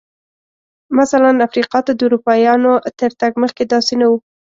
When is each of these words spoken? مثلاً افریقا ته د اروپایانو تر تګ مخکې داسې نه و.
مثلاً 0.99 1.31
افریقا 1.47 1.79
ته 1.85 1.91
د 1.95 1.99
اروپایانو 2.07 2.73
تر 2.99 3.11
تګ 3.21 3.31
مخکې 3.43 3.63
داسې 3.73 3.93
نه 4.01 4.07
و. 4.11 4.13